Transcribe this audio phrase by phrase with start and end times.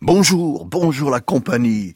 [0.00, 1.94] Bonjour, bonjour la compagnie.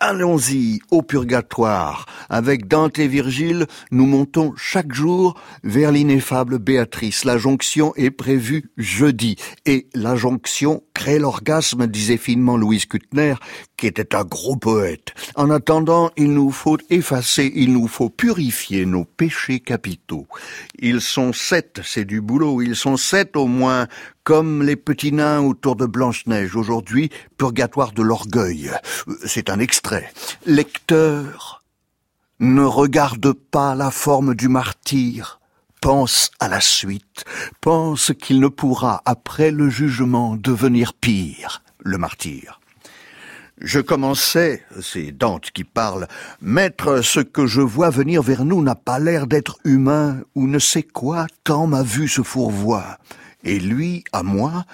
[0.00, 2.06] Allons-y au purgatoire.
[2.28, 7.24] Avec Dante et Virgile, nous montons chaque jour vers l'ineffable Béatrice.
[7.24, 9.36] La jonction est prévue jeudi.
[9.64, 13.34] Et la jonction crée l'orgasme, disait finement Louise Kuttner,
[13.86, 15.14] était un gros poète.
[15.34, 20.26] En attendant, il nous faut effacer, il nous faut purifier nos péchés capitaux.
[20.78, 23.86] Ils sont sept, c'est du boulot, ils sont sept au moins,
[24.24, 26.56] comme les petits nains autour de Blanche-Neige.
[26.56, 28.70] Aujourd'hui, purgatoire de l'orgueil.
[29.24, 30.12] C'est un extrait.
[30.46, 31.62] Lecteur,
[32.40, 35.40] ne regarde pas la forme du martyr.
[35.80, 37.24] Pense à la suite.
[37.60, 42.60] Pense qu'il ne pourra, après le jugement, devenir pire, le martyr.
[43.64, 46.08] Je commençais, c'est Dante qui parle,
[46.40, 50.58] Maître, ce que je vois venir vers nous n'a pas l'air d'être humain ou ne
[50.58, 52.98] sait quoi, tant ma vue se fourvoie
[53.44, 54.64] et lui, à moi,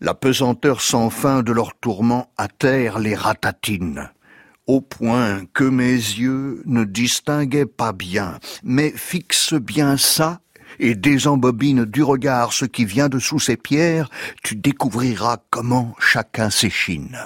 [0.00, 4.10] la pesanteur sans fin de leurs tourments à terre les ratatine,
[4.66, 10.40] au point que mes yeux ne distinguaient pas bien, mais fixe bien ça
[10.78, 14.08] et désembobine du regard ce qui vient de sous ces pierres,
[14.42, 17.18] tu découvriras comment chacun s'échine.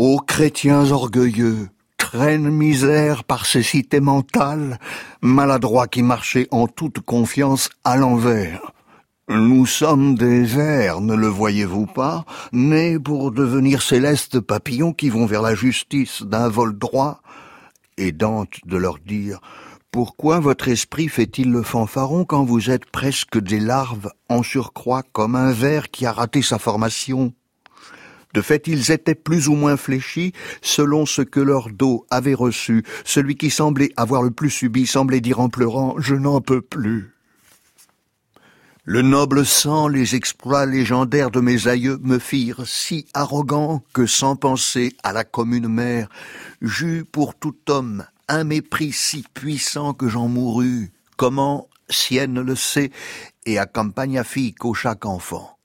[0.00, 4.78] Ô chrétiens orgueilleux, traîne misère par ces cités mentales,
[5.22, 8.60] maladroits qui marchaient en toute confiance à l'envers,
[9.28, 15.26] nous sommes des vers, ne le voyez-vous pas, nés pour devenir célestes papillons qui vont
[15.26, 17.20] vers la justice d'un vol droit,
[17.96, 19.40] et Dante de leur dire
[19.90, 25.34] pourquoi votre esprit fait-il le fanfaron quand vous êtes presque des larves en surcroît comme
[25.34, 27.32] un ver qui a raté sa formation?
[28.34, 32.84] De fait, ils étaient plus ou moins fléchis selon ce que leur dos avait reçu.
[33.04, 37.00] Celui qui semblait avoir le plus subi semblait dire en pleurant⁇ Je n'en peux plus⁇
[38.90, 44.34] le noble sang, les exploits légendaires de mes aïeux me firent si arrogant que sans
[44.34, 46.08] penser à la commune mère,
[46.62, 50.90] j'eus pour tout homme un mépris si puissant que j'en mourus.
[51.18, 52.90] Comment, Sienne le sait,
[53.44, 55.58] et à Campagna fico chaque enfant.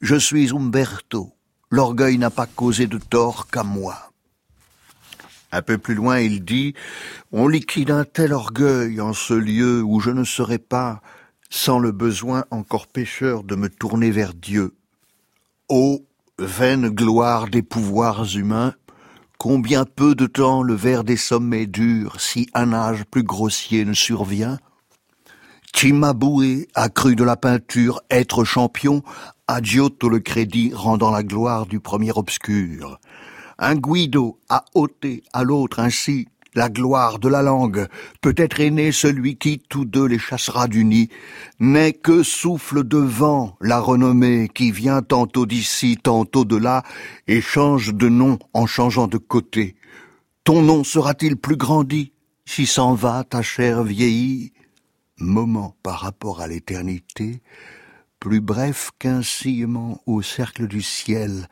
[0.00, 1.32] Je suis Umberto.
[1.70, 4.10] L'orgueil n'a pas causé de tort qu'à moi.
[5.52, 6.74] Un peu plus loin, il dit,
[7.30, 11.00] on liquide un tel orgueil en ce lieu où je ne serai pas,
[11.48, 14.74] sans le besoin encore pécheur de me tourner vers Dieu.
[15.68, 16.06] Ô
[16.38, 18.74] vaine gloire des pouvoirs humains,
[19.38, 23.94] combien peu de temps le ver des sommets dure si un âge plus grossier ne
[23.94, 24.58] survient?
[25.72, 29.02] Timaboué a cru de la peinture être champion,
[29.58, 33.00] le crédit rendant la gloire du premier obscur.
[33.58, 37.86] Un Guido a ôté à l'autre ainsi la gloire de la langue,
[38.20, 41.08] peut-être est né celui qui tous deux les chassera du nid,
[41.60, 46.82] n'est que souffle de vent la renommée qui vient tantôt d'ici, tantôt de là,
[47.28, 49.76] et change de nom en changeant de côté.
[50.42, 52.12] Ton nom sera-t-il plus grandi
[52.44, 54.52] si s'en va ta chair vieillie
[55.18, 57.42] Moment par rapport à l'éternité,
[58.20, 61.48] plus bref qu'un sillement au cercle du ciel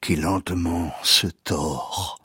[0.00, 2.17] qui lentement se tord.